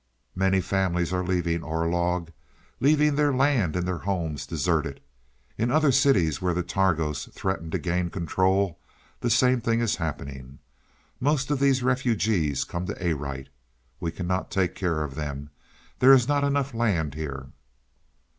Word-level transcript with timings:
"Many 0.33 0.61
families 0.61 1.13
are 1.13 1.23
leaving 1.23 1.61
Orlog 1.61 2.31
leaving 2.79 3.13
their 3.13 3.31
land 3.31 3.75
and 3.75 3.87
their 3.87 3.99
homes 3.99 4.47
deserted. 4.47 4.99
In 5.59 5.69
other 5.69 5.91
cities 5.91 6.41
where 6.41 6.55
the 6.55 6.63
Targos 6.63 7.31
threaten 7.33 7.69
to 7.69 7.77
gain 7.77 8.09
control 8.09 8.79
the 9.19 9.29
same 9.29 9.61
thing 9.61 9.79
is 9.79 9.97
happening. 9.97 10.57
Most 11.19 11.51
of 11.51 11.59
these 11.59 11.83
refugees 11.83 12.63
come 12.63 12.87
to 12.87 12.99
Arite. 13.13 13.49
We 13.99 14.09
cannot 14.11 14.49
take 14.49 14.73
care 14.73 15.03
of 15.03 15.13
them; 15.13 15.51
there 15.99 16.13
is 16.13 16.27
not 16.27 16.43
enough 16.43 16.73
land 16.73 17.13
here." 17.13 17.49